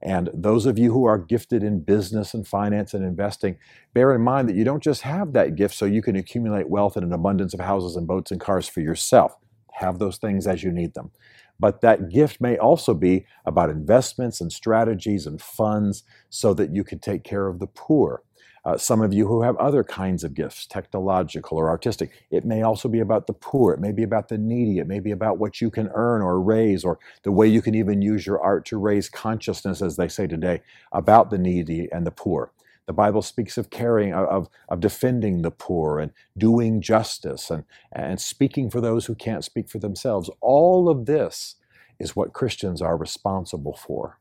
And 0.00 0.28
those 0.34 0.66
of 0.66 0.78
you 0.78 0.92
who 0.92 1.06
are 1.06 1.18
gifted 1.18 1.62
in 1.62 1.80
business 1.80 2.34
and 2.34 2.46
finance 2.46 2.92
and 2.92 3.04
investing, 3.04 3.56
bear 3.94 4.14
in 4.14 4.20
mind 4.20 4.48
that 4.48 4.56
you 4.56 4.62
don't 4.62 4.82
just 4.82 5.02
have 5.02 5.32
that 5.32 5.56
gift 5.56 5.74
so 5.74 5.86
you 5.86 6.02
can 6.02 6.14
accumulate 6.14 6.68
wealth 6.68 6.96
and 6.96 7.06
an 7.06 7.12
abundance 7.12 7.54
of 7.54 7.60
houses 7.60 7.96
and 7.96 8.06
boats 8.06 8.30
and 8.30 8.40
cars 8.40 8.68
for 8.68 8.80
yourself. 8.80 9.36
Have 9.72 9.98
those 9.98 10.18
things 10.18 10.46
as 10.46 10.62
you 10.62 10.70
need 10.70 10.94
them. 10.94 11.10
But 11.58 11.80
that 11.80 12.10
gift 12.10 12.40
may 12.40 12.58
also 12.58 12.94
be 12.94 13.26
about 13.46 13.70
investments 13.70 14.40
and 14.40 14.52
strategies 14.52 15.26
and 15.26 15.40
funds 15.40 16.02
so 16.28 16.52
that 16.54 16.74
you 16.74 16.84
can 16.84 16.98
take 16.98 17.24
care 17.24 17.46
of 17.46 17.58
the 17.58 17.66
poor. 17.66 18.22
Uh, 18.64 18.78
some 18.78 19.02
of 19.02 19.12
you 19.12 19.28
who 19.28 19.42
have 19.42 19.56
other 19.58 19.84
kinds 19.84 20.24
of 20.24 20.34
gifts, 20.34 20.66
technological 20.66 21.58
or 21.58 21.68
artistic. 21.68 22.10
It 22.30 22.46
may 22.46 22.62
also 22.62 22.88
be 22.88 23.00
about 23.00 23.26
the 23.26 23.34
poor. 23.34 23.74
It 23.74 23.80
may 23.80 23.92
be 23.92 24.02
about 24.02 24.28
the 24.28 24.38
needy. 24.38 24.78
It 24.78 24.86
may 24.86 25.00
be 25.00 25.10
about 25.10 25.38
what 25.38 25.60
you 25.60 25.70
can 25.70 25.90
earn 25.94 26.22
or 26.22 26.40
raise, 26.40 26.84
or 26.84 26.98
the 27.24 27.32
way 27.32 27.46
you 27.46 27.60
can 27.60 27.74
even 27.74 28.02
use 28.02 28.26
your 28.26 28.40
art 28.40 28.64
to 28.66 28.78
raise 28.78 29.08
consciousness, 29.10 29.82
as 29.82 29.96
they 29.96 30.08
say 30.08 30.26
today, 30.26 30.62
about 30.92 31.30
the 31.30 31.38
needy 31.38 31.88
and 31.92 32.06
the 32.06 32.10
poor. 32.10 32.52
The 32.86 32.92
Bible 32.92 33.22
speaks 33.22 33.58
of 33.58 33.70
caring, 33.70 34.12
of, 34.14 34.48
of 34.68 34.80
defending 34.80 35.42
the 35.42 35.50
poor 35.50 35.98
and 35.98 36.12
doing 36.36 36.80
justice 36.80 37.50
and, 37.50 37.64
and 37.92 38.20
speaking 38.20 38.70
for 38.70 38.80
those 38.80 39.06
who 39.06 39.14
can't 39.14 39.44
speak 39.44 39.68
for 39.68 39.78
themselves. 39.78 40.30
All 40.40 40.88
of 40.88 41.06
this 41.06 41.56
is 41.98 42.16
what 42.16 42.32
Christians 42.32 42.82
are 42.82 42.96
responsible 42.96 43.74
for. 43.74 44.18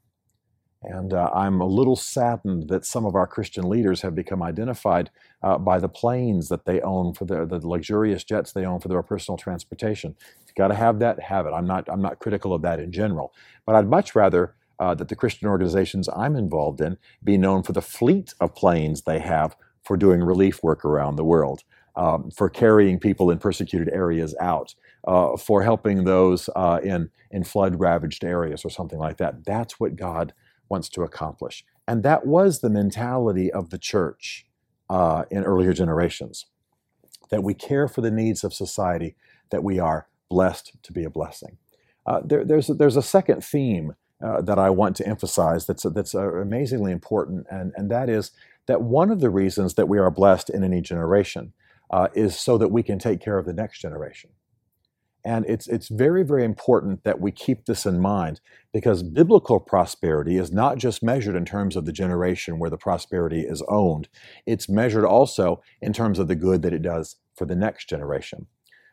And 0.84 1.14
uh, 1.14 1.30
I'm 1.34 1.62
a 1.62 1.66
little 1.66 1.96
saddened 1.96 2.68
that 2.70 2.86
some 2.86 3.06
of 3.06 3.16
our 3.16 3.28
Christian 3.28 3.70
leaders 3.70 4.02
have 4.02 4.16
become 4.16 4.44
identified 4.44 5.10
uh, 5.42 5.58
by 5.58 5.80
the 5.80 5.90
planes 5.90 6.50
that 6.50 6.66
they 6.66 6.82
own 6.82 7.14
for 7.14 7.26
their, 7.26 7.46
the 7.46 7.66
luxurious 7.66 8.24
jets 8.24 8.52
they 8.52 8.66
own 8.66 8.80
for 8.80 8.90
their 8.90 9.02
personal 9.02 9.38
transportation. 9.38 10.16
You've 10.46 10.56
got 10.56 10.68
to 10.68 10.76
have 10.76 11.00
that, 11.00 11.20
have 11.22 11.46
it. 11.46 11.52
I'm 11.52 11.66
not, 11.68 11.88
I'm 11.90 12.02
not 12.02 12.20
critical 12.20 12.54
of 12.54 12.62
that 12.64 12.80
in 12.80 12.92
general. 12.92 13.34
But 13.66 13.76
I'd 13.76 13.88
much 13.88 14.14
rather 14.14 14.56
uh, 14.80 14.94
that 14.96 15.08
the 15.08 15.16
Christian 15.16 15.48
organizations 15.48 16.10
I'm 16.10 16.36
involved 16.36 16.82
in 16.82 16.98
be 17.24 17.38
known 17.38 17.64
for 17.64 17.72
the 17.72 17.82
fleet 17.82 18.34
of 18.42 18.56
planes 18.56 19.04
they 19.04 19.20
have 19.20 19.56
for 19.84 19.96
doing 19.96 20.22
relief 20.22 20.64
work 20.64 20.84
around 20.84 21.16
the 21.16 21.24
world, 21.24 21.64
um, 21.96 22.32
for 22.32 22.50
carrying 22.50 23.00
people 23.00 23.30
in 23.30 23.38
persecuted 23.38 23.90
areas 23.90 24.36
out, 24.40 24.76
uh, 25.08 25.38
for 25.38 25.64
helping 25.64 26.04
those 26.04 26.50
uh, 26.56 26.80
in, 26.84 27.10
in 27.32 27.44
flood 27.44 27.80
ravaged 27.80 28.24
areas 28.24 28.66
or 28.66 28.70
something 28.70 29.00
like 29.00 29.18
that. 29.18 29.46
That's 29.46 29.80
what 29.80 29.96
God 29.96 30.34
wants 30.74 30.90
to 30.90 31.02
accomplish. 31.10 31.58
And 31.90 32.04
that 32.04 32.22
was 32.36 32.52
the 32.60 32.70
mentality 32.82 33.48
of 33.60 33.64
the 33.70 33.82
church 33.94 34.46
uh, 34.90 35.22
in 35.36 35.42
earlier 35.52 35.74
generations 35.74 36.36
that 37.32 37.44
we 37.48 37.54
care 37.54 37.88
for 37.94 38.02
the 38.02 38.16
needs 38.22 38.44
of 38.44 38.52
society, 38.54 39.16
that 39.52 39.64
we 39.70 39.76
are 39.90 40.00
blessed 40.30 40.68
to 40.86 40.92
be 40.98 41.04
a 41.06 41.16
blessing. 41.20 41.54
Uh, 42.10 42.20
there, 42.30 42.44
there's, 42.50 42.68
there's 42.80 42.98
a 42.98 43.12
second 43.18 43.40
theme 43.54 43.88
uh, 44.26 44.42
that 44.42 44.60
I 44.68 44.70
want 44.70 44.96
to 44.98 45.08
emphasize 45.08 45.62
that's, 45.68 45.86
that's 45.98 46.16
uh, 46.16 46.34
amazingly 46.48 46.92
important, 46.92 47.42
and, 47.58 47.74
and 47.78 47.90
that 47.96 48.10
is 48.10 48.32
that 48.70 48.82
one 49.00 49.12
of 49.12 49.20
the 49.20 49.30
reasons 49.44 49.74
that 49.76 49.90
we 49.90 50.00
are 50.00 50.12
blessed 50.22 50.50
in 50.56 50.64
any 50.64 50.82
generation 50.82 51.54
uh, 51.96 52.08
is 52.14 52.32
so 52.48 52.58
that 52.58 52.72
we 52.72 52.84
can 52.84 53.00
take 53.00 53.20
care 53.26 53.38
of 53.38 53.46
the 53.46 53.54
next 53.64 53.80
generation. 53.80 54.30
And 55.26 55.46
it's, 55.48 55.68
it's 55.68 55.88
very, 55.88 56.24
very 56.24 56.44
important 56.44 57.04
that 57.06 57.22
we 57.22 57.32
keep 57.32 57.66
this 57.66 57.86
in 57.86 58.00
mind 58.00 58.42
because 58.74 59.04
biblical 59.04 59.60
prosperity 59.60 60.38
is 60.38 60.52
not 60.52 60.78
just 60.78 61.02
measured 61.02 61.36
in 61.36 61.46
terms 61.46 61.76
of 61.76 61.86
the 61.86 61.94
generation 61.94 62.60
where 62.60 62.70
the 62.70 62.78
prosperity 62.78 63.42
is 63.42 63.64
owned, 63.70 64.10
it's 64.46 64.68
measured 64.68 65.06
also 65.06 65.62
in 65.82 65.94
terms 65.94 66.20
of 66.20 66.28
the 66.28 66.36
good 66.36 66.62
that 66.64 66.74
it 66.74 66.82
does 66.82 67.16
for 67.36 67.46
the 67.46 67.56
next 67.56 67.88
generation. 67.88 68.48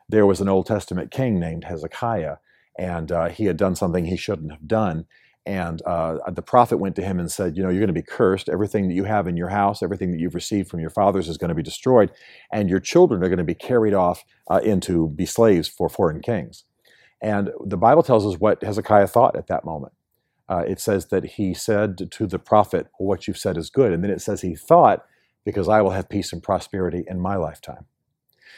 There 0.08 0.26
was 0.26 0.40
an 0.40 0.48
Old 0.48 0.66
Testament 0.66 1.10
king 1.10 1.38
named 1.38 1.64
Hezekiah, 1.64 2.36
and 2.78 3.12
uh, 3.12 3.28
he 3.28 3.46
had 3.46 3.56
done 3.56 3.76
something 3.76 4.04
he 4.04 4.16
shouldn't 4.16 4.52
have 4.52 4.66
done. 4.66 5.06
And 5.46 5.82
uh, 5.86 6.18
the 6.30 6.42
prophet 6.42 6.78
went 6.78 6.96
to 6.96 7.02
him 7.02 7.18
and 7.18 7.30
said, 7.30 7.56
You 7.56 7.62
know, 7.62 7.70
you're 7.70 7.80
going 7.80 7.88
to 7.88 7.92
be 7.94 8.02
cursed. 8.02 8.48
Everything 8.48 8.88
that 8.88 8.94
you 8.94 9.04
have 9.04 9.26
in 9.26 9.36
your 9.36 9.48
house, 9.48 9.82
everything 9.82 10.12
that 10.12 10.20
you've 10.20 10.34
received 10.34 10.68
from 10.70 10.80
your 10.80 10.90
fathers 10.90 11.28
is 11.28 11.38
going 11.38 11.48
to 11.48 11.54
be 11.54 11.62
destroyed. 11.62 12.12
And 12.52 12.70
your 12.70 12.80
children 12.80 13.22
are 13.24 13.28
going 13.28 13.38
to 13.38 13.44
be 13.44 13.54
carried 13.54 13.94
off 13.94 14.24
uh, 14.50 14.60
into 14.62 15.08
be 15.08 15.26
slaves 15.26 15.68
for 15.68 15.88
foreign 15.88 16.20
kings. 16.20 16.64
And 17.22 17.50
the 17.64 17.76
Bible 17.78 18.02
tells 18.02 18.26
us 18.26 18.40
what 18.40 18.62
Hezekiah 18.62 19.08
thought 19.08 19.36
at 19.36 19.48
that 19.48 19.64
moment. 19.64 19.94
Uh, 20.48 20.64
it 20.68 20.80
says 20.80 21.06
that 21.08 21.24
he 21.24 21.54
said 21.54 22.10
to 22.12 22.26
the 22.26 22.38
prophet, 22.38 22.88
well, 22.98 23.08
What 23.08 23.28
you've 23.28 23.38
said 23.38 23.56
is 23.58 23.70
good. 23.70 23.92
And 23.92 24.04
then 24.04 24.10
it 24.10 24.22
says 24.22 24.42
he 24.42 24.56
thought, 24.56 25.04
Because 25.44 25.68
I 25.68 25.82
will 25.82 25.90
have 25.90 26.08
peace 26.08 26.32
and 26.32 26.42
prosperity 26.42 27.04
in 27.08 27.20
my 27.20 27.36
lifetime. 27.36 27.86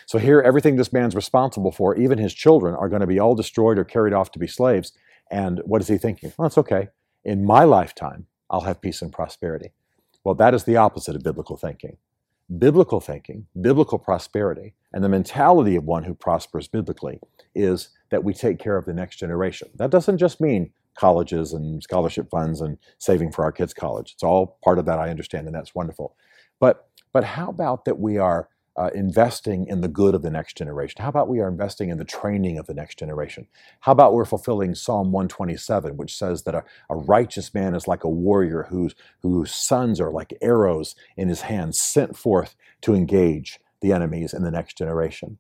So 0.07 0.19
here, 0.19 0.41
everything 0.43 0.77
this 0.77 0.93
man's 0.93 1.17
responsible 1.17 1.73
for, 1.73 1.97
even 1.97 2.19
his 2.19 2.35
children, 2.35 2.75
are 2.77 2.91
going 2.91 3.01
to 3.01 3.09
be 3.09 3.21
all 3.21 3.35
destroyed 3.35 3.79
or 3.79 3.85
carried 3.85 4.13
off 4.15 4.33
to 4.33 4.41
be 4.41 4.49
slaves. 4.49 4.93
And 5.33 5.63
what 5.65 5.81
is 5.81 5.89
he 5.89 5.97
thinking? 5.97 6.33
Well, 6.37 6.47
it's 6.47 6.59
okay. 6.59 6.91
In 7.25 7.45
my 7.45 7.65
lifetime, 7.65 8.27
I'll 8.51 8.61
have 8.61 8.83
peace 8.83 9.01
and 9.01 9.11
prosperity. 9.11 9.73
Well, 10.23 10.35
that 10.37 10.55
is 10.55 10.65
the 10.65 10.77
opposite 10.77 11.17
of 11.17 11.23
biblical 11.23 11.57
thinking. 11.57 11.97
Biblical 12.59 13.01
thinking, 13.01 13.47
biblical 13.59 13.99
prosperity, 13.99 14.75
and 14.93 15.03
the 15.03 15.09
mentality 15.09 15.75
of 15.75 15.85
one 15.85 16.05
who 16.05 16.13
prospers 16.13 16.69
biblically 16.69 17.19
is 17.55 17.89
that 18.11 18.23
we 18.23 18.35
take 18.35 18.59
care 18.59 18.77
of 18.77 18.85
the 18.85 18.93
next 18.93 19.17
generation. 19.17 19.71
That 19.77 19.91
doesn't 19.91 20.19
just 20.19 20.39
mean 20.39 20.71
colleges 20.95 21.55
and 21.55 21.83
scholarship 21.83 22.29
funds 22.31 22.61
and 22.61 22.77
saving 22.99 23.33
for 23.33 23.43
our 23.43 23.53
kids' 23.53 23.73
college. 23.73 24.13
It's 24.13 24.23
all 24.23 24.59
part 24.63 24.79
of 24.79 24.85
that, 24.85 24.99
I 24.99 25.09
understand, 25.09 25.47
and 25.47 25.57
that's 25.57 25.75
wonderful. 25.75 26.15
But 26.61 26.89
but 27.13 27.25
how 27.25 27.49
about 27.49 27.87
that 27.87 27.99
we 27.99 28.19
are 28.19 28.49
uh, 28.77 28.91
investing 28.95 29.67
in 29.67 29.81
the 29.81 29.89
good 29.89 30.15
of 30.15 30.23
the 30.23 30.31
next 30.31 30.57
generation? 30.57 31.03
How 31.03 31.09
about 31.09 31.29
we 31.29 31.41
are 31.41 31.49
investing 31.49 31.91
in 31.91 31.99
the 31.99 32.05
training 32.05 32.59
of 32.59 32.67
the 32.67 32.75
next 32.75 32.99
generation? 32.99 33.47
How 33.81 33.93
about 33.93 34.15
we're 34.15 34.25
fulfilling 34.25 34.75
Psalm 34.75 35.13
127, 35.13 35.97
which 35.97 36.17
says 36.17 36.43
that 36.45 36.55
a, 36.55 36.65
a 36.89 36.97
righteous 36.97 37.53
man 37.55 37.75
is 37.75 37.87
like 37.87 38.05
a 38.05 38.09
warrior 38.09 38.67
whose, 38.71 38.95
whose 39.21 39.53
sons 39.53 40.01
are 40.01 40.11
like 40.11 40.35
arrows 40.41 40.95
in 41.17 41.29
his 41.29 41.43
hands, 41.43 41.81
sent 41.81 42.17
forth 42.17 42.55
to 42.83 42.95
engage 42.95 43.61
the 43.81 43.93
enemies 43.93 44.33
in 44.33 44.43
the 44.43 44.51
next 44.51 44.79
generation? 44.79 45.39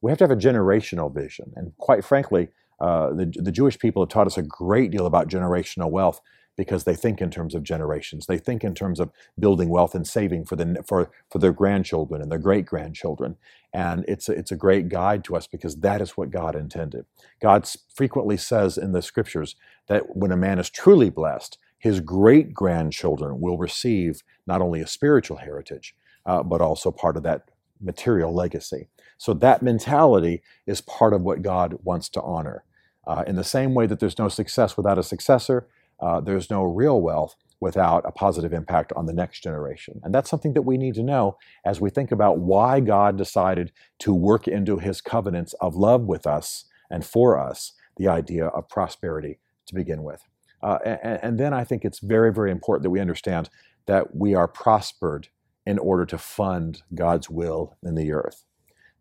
We 0.00 0.10
have 0.10 0.18
to 0.18 0.24
have 0.24 0.30
a 0.30 0.36
generational 0.36 1.12
vision. 1.12 1.52
And 1.56 1.76
quite 1.78 2.04
frankly, 2.04 2.48
uh, 2.80 3.10
the, 3.14 3.32
the 3.36 3.52
Jewish 3.52 3.78
people 3.78 4.02
have 4.02 4.10
taught 4.10 4.26
us 4.26 4.36
a 4.36 4.42
great 4.42 4.90
deal 4.90 5.06
about 5.06 5.28
generational 5.28 5.90
wealth 5.90 6.20
because 6.56 6.84
they 6.84 6.94
think 6.94 7.20
in 7.20 7.30
terms 7.30 7.54
of 7.54 7.62
generations. 7.62 8.26
They 8.26 8.38
think 8.38 8.64
in 8.64 8.74
terms 8.74 9.00
of 9.00 9.10
building 9.38 9.68
wealth 9.68 9.94
and 9.94 10.06
saving 10.06 10.44
for 10.44 10.56
the 10.56 10.82
for 10.86 11.10
for 11.30 11.38
their 11.38 11.52
grandchildren 11.52 12.22
and 12.22 12.30
their 12.30 12.38
great 12.38 12.66
grandchildren. 12.66 13.36
And 13.72 14.04
it's 14.06 14.28
a, 14.28 14.32
it's 14.32 14.52
a 14.52 14.56
great 14.56 14.88
guide 14.88 15.24
to 15.24 15.36
us 15.36 15.46
because 15.46 15.76
that 15.76 16.00
is 16.00 16.12
what 16.12 16.30
God 16.30 16.54
intended. 16.54 17.06
God 17.40 17.68
frequently 17.94 18.36
says 18.36 18.78
in 18.78 18.92
the 18.92 19.02
scriptures 19.02 19.56
that 19.88 20.16
when 20.16 20.30
a 20.32 20.36
man 20.36 20.58
is 20.58 20.70
truly 20.70 21.10
blessed, 21.10 21.58
his 21.78 22.00
great 22.00 22.54
grandchildren 22.54 23.40
will 23.40 23.58
receive 23.58 24.22
not 24.46 24.62
only 24.62 24.80
a 24.80 24.86
spiritual 24.86 25.38
heritage, 25.38 25.94
uh, 26.24 26.42
but 26.42 26.60
also 26.60 26.90
part 26.90 27.16
of 27.16 27.24
that 27.24 27.50
material 27.80 28.34
legacy. 28.34 28.88
So 29.18 29.34
that 29.34 29.62
mentality 29.62 30.42
is 30.66 30.80
part 30.80 31.12
of 31.12 31.22
what 31.22 31.42
God 31.42 31.78
wants 31.82 32.08
to 32.10 32.22
honor. 32.22 32.64
Uh, 33.06 33.24
in 33.26 33.36
the 33.36 33.44
same 33.44 33.74
way 33.74 33.86
that 33.86 34.00
there's 34.00 34.18
no 34.18 34.28
success 34.28 34.76
without 34.76 34.98
a 34.98 35.02
successor, 35.02 35.66
uh, 36.00 36.20
there's 36.20 36.50
no 36.50 36.62
real 36.62 37.00
wealth 37.00 37.36
without 37.60 38.04
a 38.06 38.12
positive 38.12 38.52
impact 38.52 38.92
on 38.94 39.06
the 39.06 39.12
next 39.12 39.42
generation. 39.42 40.00
And 40.02 40.14
that's 40.14 40.28
something 40.28 40.52
that 40.52 40.62
we 40.62 40.76
need 40.76 40.94
to 40.96 41.02
know 41.02 41.36
as 41.64 41.80
we 41.80 41.88
think 41.88 42.12
about 42.12 42.38
why 42.38 42.80
God 42.80 43.16
decided 43.16 43.72
to 44.00 44.12
work 44.12 44.46
into 44.46 44.78
his 44.78 45.00
covenants 45.00 45.54
of 45.60 45.74
love 45.74 46.02
with 46.02 46.26
us 46.26 46.66
and 46.90 47.04
for 47.06 47.38
us 47.38 47.72
the 47.96 48.08
idea 48.08 48.46
of 48.48 48.68
prosperity 48.68 49.38
to 49.66 49.74
begin 49.74 50.02
with. 50.02 50.22
Uh, 50.62 50.78
and, 50.84 51.20
and 51.22 51.40
then 51.40 51.54
I 51.54 51.64
think 51.64 51.84
it's 51.84 52.00
very, 52.00 52.32
very 52.32 52.50
important 52.50 52.82
that 52.82 52.90
we 52.90 53.00
understand 53.00 53.48
that 53.86 54.14
we 54.14 54.34
are 54.34 54.48
prospered 54.48 55.28
in 55.66 55.78
order 55.78 56.04
to 56.06 56.18
fund 56.18 56.82
God's 56.94 57.30
will 57.30 57.76
in 57.82 57.94
the 57.94 58.12
earth. 58.12 58.44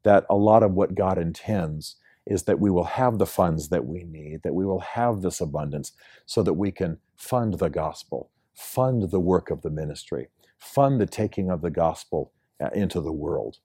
That 0.03 0.25
a 0.29 0.35
lot 0.35 0.63
of 0.63 0.71
what 0.73 0.95
God 0.95 1.17
intends 1.17 1.97
is 2.25 2.43
that 2.43 2.59
we 2.59 2.69
will 2.69 2.85
have 2.85 3.17
the 3.17 3.25
funds 3.25 3.69
that 3.69 3.85
we 3.85 4.03
need, 4.03 4.41
that 4.43 4.53
we 4.53 4.65
will 4.65 4.79
have 4.79 5.21
this 5.21 5.41
abundance 5.41 5.91
so 6.25 6.41
that 6.43 6.53
we 6.53 6.71
can 6.71 6.97
fund 7.15 7.55
the 7.55 7.69
gospel, 7.69 8.29
fund 8.53 9.09
the 9.11 9.19
work 9.19 9.49
of 9.49 9.61
the 9.61 9.69
ministry, 9.69 10.29
fund 10.57 10.99
the 10.99 11.05
taking 11.05 11.49
of 11.49 11.61
the 11.61 11.69
gospel 11.69 12.31
uh, 12.63 12.69
into 12.73 13.01
the 13.01 13.11
world. 13.11 13.57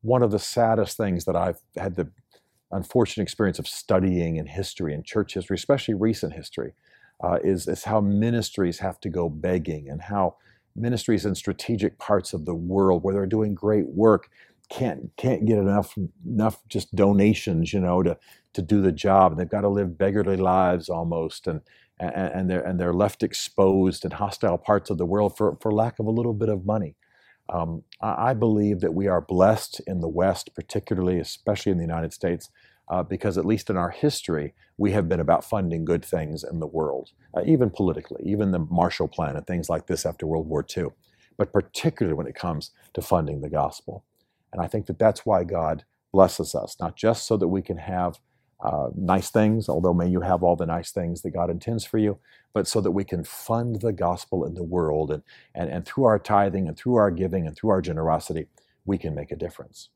One 0.00 0.22
of 0.22 0.30
the 0.30 0.38
saddest 0.38 0.96
things 0.96 1.24
that 1.24 1.36
I've 1.36 1.60
had 1.76 1.96
the 1.96 2.10
unfortunate 2.72 3.22
experience 3.22 3.58
of 3.58 3.68
studying 3.68 4.36
in 4.36 4.46
history 4.46 4.94
and 4.94 5.04
church 5.04 5.34
history, 5.34 5.54
especially 5.54 5.94
recent 5.94 6.32
history, 6.32 6.72
uh, 7.22 7.38
is, 7.42 7.68
is 7.68 7.84
how 7.84 8.00
ministries 8.00 8.78
have 8.78 9.00
to 9.00 9.08
go 9.08 9.28
begging 9.28 9.88
and 9.88 10.02
how 10.02 10.36
ministries 10.74 11.24
in 11.24 11.34
strategic 11.34 11.98
parts 11.98 12.32
of 12.32 12.44
the 12.44 12.54
world 12.54 13.02
where 13.02 13.14
they're 13.14 13.26
doing 13.26 13.54
great 13.54 13.88
work 13.88 14.28
can't 14.68 15.10
can't 15.16 15.46
get 15.46 15.58
enough 15.58 15.94
enough 16.26 16.62
just 16.68 16.94
donations, 16.94 17.72
you 17.72 17.80
know, 17.80 18.02
to 18.02 18.16
to 18.54 18.62
do 18.62 18.80
the 18.82 18.92
job. 18.92 19.36
They've 19.36 19.48
got 19.48 19.62
to 19.62 19.68
live 19.68 19.98
beggarly 19.98 20.36
lives 20.36 20.88
almost, 20.88 21.46
and 21.46 21.60
and, 22.00 22.12
and 22.14 22.50
they're 22.50 22.62
and 22.62 22.80
they're 22.80 22.94
left 22.94 23.22
exposed 23.22 24.04
in 24.04 24.12
hostile 24.12 24.58
parts 24.58 24.90
of 24.90 24.98
the 24.98 25.06
world 25.06 25.36
for 25.36 25.56
for 25.60 25.72
lack 25.72 25.98
of 25.98 26.06
a 26.06 26.10
little 26.10 26.34
bit 26.34 26.48
of 26.48 26.66
money. 26.66 26.96
Um, 27.48 27.84
I, 28.00 28.30
I 28.30 28.34
believe 28.34 28.80
that 28.80 28.94
we 28.94 29.06
are 29.06 29.20
blessed 29.20 29.80
in 29.86 30.00
the 30.00 30.08
West, 30.08 30.50
particularly, 30.54 31.18
especially 31.20 31.72
in 31.72 31.78
the 31.78 31.84
United 31.84 32.12
States, 32.12 32.50
uh, 32.88 33.02
because 33.02 33.38
at 33.38 33.44
least 33.46 33.70
in 33.70 33.76
our 33.76 33.90
history, 33.90 34.54
we 34.78 34.92
have 34.92 35.08
been 35.08 35.20
about 35.20 35.44
funding 35.44 35.84
good 35.84 36.04
things 36.04 36.44
in 36.44 36.60
the 36.60 36.66
world, 36.66 37.10
uh, 37.36 37.42
even 37.46 37.70
politically, 37.70 38.22
even 38.24 38.50
the 38.50 38.58
Marshall 38.58 39.08
Plan 39.08 39.36
and 39.36 39.46
things 39.46 39.68
like 39.68 39.86
this 39.86 40.04
after 40.04 40.26
World 40.26 40.48
War 40.48 40.64
II, 40.76 40.86
but 41.36 41.52
particularly 41.52 42.16
when 42.16 42.26
it 42.26 42.34
comes 42.34 42.72
to 42.94 43.00
funding 43.00 43.40
the 43.40 43.50
gospel. 43.50 44.04
And 44.56 44.64
I 44.64 44.68
think 44.68 44.86
that 44.86 44.98
that's 44.98 45.26
why 45.26 45.44
God 45.44 45.84
blesses 46.12 46.54
us, 46.54 46.78
not 46.80 46.96
just 46.96 47.26
so 47.26 47.36
that 47.36 47.48
we 47.48 47.60
can 47.60 47.76
have 47.76 48.18
uh, 48.64 48.88
nice 48.96 49.30
things, 49.30 49.68
although 49.68 49.92
may 49.92 50.08
you 50.08 50.22
have 50.22 50.42
all 50.42 50.56
the 50.56 50.64
nice 50.64 50.90
things 50.90 51.20
that 51.20 51.32
God 51.32 51.50
intends 51.50 51.84
for 51.84 51.98
you, 51.98 52.18
but 52.54 52.66
so 52.66 52.80
that 52.80 52.92
we 52.92 53.04
can 53.04 53.22
fund 53.22 53.82
the 53.82 53.92
gospel 53.92 54.46
in 54.46 54.54
the 54.54 54.64
world. 54.64 55.10
And, 55.10 55.22
and, 55.54 55.68
and 55.68 55.84
through 55.84 56.04
our 56.04 56.18
tithing 56.18 56.68
and 56.68 56.74
through 56.74 56.94
our 56.94 57.10
giving 57.10 57.46
and 57.46 57.54
through 57.54 57.68
our 57.68 57.82
generosity, 57.82 58.46
we 58.86 58.96
can 58.96 59.14
make 59.14 59.30
a 59.30 59.36
difference. 59.36 59.90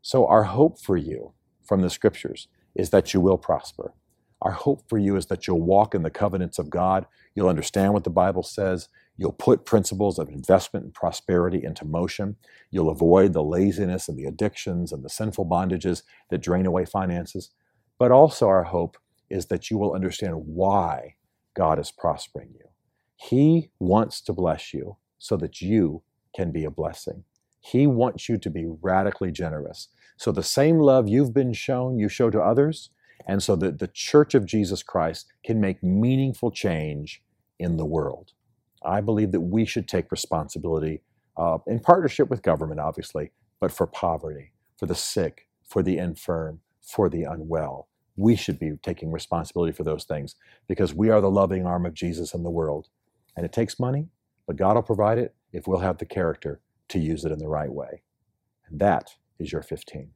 So, 0.00 0.26
our 0.26 0.42
hope 0.42 0.80
for 0.80 0.96
you 0.96 1.32
from 1.64 1.82
the 1.82 1.90
scriptures 1.90 2.48
is 2.74 2.90
that 2.90 3.14
you 3.14 3.20
will 3.20 3.38
prosper. 3.38 3.94
Our 4.42 4.50
hope 4.52 4.82
for 4.88 4.98
you 4.98 5.16
is 5.16 5.26
that 5.26 5.46
you'll 5.46 5.62
walk 5.62 5.94
in 5.94 6.02
the 6.02 6.10
covenants 6.10 6.58
of 6.58 6.68
God. 6.68 7.06
You'll 7.34 7.48
understand 7.48 7.94
what 7.94 8.04
the 8.04 8.10
Bible 8.10 8.42
says. 8.42 8.88
You'll 9.16 9.32
put 9.32 9.64
principles 9.64 10.18
of 10.18 10.28
investment 10.28 10.84
and 10.84 10.94
prosperity 10.94 11.64
into 11.64 11.84
motion. 11.84 12.36
You'll 12.70 12.90
avoid 12.90 13.32
the 13.32 13.44
laziness 13.44 14.08
and 14.08 14.18
the 14.18 14.24
addictions 14.26 14.92
and 14.92 15.04
the 15.04 15.08
sinful 15.08 15.46
bondages 15.46 16.02
that 16.30 16.42
drain 16.42 16.66
away 16.66 16.84
finances. 16.84 17.50
But 17.98 18.10
also, 18.10 18.48
our 18.48 18.64
hope 18.64 18.98
is 19.30 19.46
that 19.46 19.70
you 19.70 19.78
will 19.78 19.94
understand 19.94 20.34
why 20.46 21.14
God 21.54 21.78
is 21.78 21.92
prospering 21.92 22.50
you. 22.54 22.66
He 23.16 23.70
wants 23.78 24.20
to 24.22 24.32
bless 24.32 24.74
you 24.74 24.96
so 25.18 25.36
that 25.36 25.60
you 25.60 26.02
can 26.34 26.50
be 26.50 26.64
a 26.64 26.70
blessing. 26.70 27.22
He 27.60 27.86
wants 27.86 28.28
you 28.28 28.38
to 28.38 28.50
be 28.50 28.66
radically 28.66 29.30
generous. 29.30 29.88
So, 30.16 30.32
the 30.32 30.42
same 30.42 30.80
love 30.80 31.08
you've 31.08 31.32
been 31.32 31.52
shown, 31.52 31.98
you 32.00 32.08
show 32.08 32.28
to 32.30 32.40
others, 32.40 32.90
and 33.26 33.42
so 33.42 33.56
that 33.56 33.78
the 33.78 33.88
church 33.88 34.34
of 34.34 34.46
Jesus 34.46 34.82
Christ 34.82 35.32
can 35.44 35.60
make 35.60 35.82
meaningful 35.82 36.50
change 36.50 37.22
in 37.58 37.76
the 37.76 37.86
world. 37.86 38.32
I 38.84 39.00
believe 39.00 39.32
that 39.32 39.40
we 39.40 39.64
should 39.66 39.88
take 39.88 40.10
responsibility 40.12 41.02
uh, 41.36 41.58
in 41.66 41.80
partnership 41.80 42.30
with 42.30 42.42
government, 42.42 42.80
obviously, 42.80 43.30
but 43.60 43.72
for 43.72 43.86
poverty, 43.86 44.52
for 44.78 44.86
the 44.86 44.94
sick, 44.94 45.48
for 45.68 45.82
the 45.82 45.98
infirm, 45.98 46.60
for 46.82 47.08
the 47.08 47.24
unwell 47.24 47.84
we 48.16 48.36
should 48.36 48.58
be 48.58 48.72
taking 48.82 49.10
responsibility 49.12 49.72
for 49.72 49.84
those 49.84 50.04
things 50.04 50.36
because 50.68 50.94
we 50.94 51.10
are 51.10 51.20
the 51.20 51.30
loving 51.30 51.66
arm 51.66 51.86
of 51.86 51.94
Jesus 51.94 52.34
in 52.34 52.42
the 52.42 52.50
world. 52.50 52.88
And 53.36 53.46
it 53.46 53.52
takes 53.52 53.80
money, 53.80 54.08
but 54.46 54.56
God 54.56 54.74
will 54.76 54.82
provide 54.82 55.18
it 55.18 55.34
if 55.52 55.66
we'll 55.66 55.80
have 55.80 55.98
the 55.98 56.06
character 56.06 56.60
to 56.88 56.98
use 56.98 57.24
it 57.24 57.32
in 57.32 57.38
the 57.38 57.48
right 57.48 57.72
way. 57.72 58.02
And 58.68 58.80
that 58.80 59.16
is 59.38 59.52
your 59.52 59.62
15. 59.62 60.10